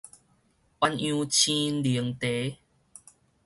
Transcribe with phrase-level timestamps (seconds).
[0.03, 0.09] 鴛鴦鮮
[1.83, 2.57] 奶茶